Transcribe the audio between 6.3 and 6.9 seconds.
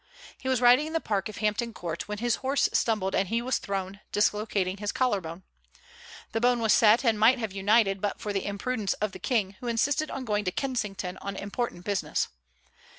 The bone was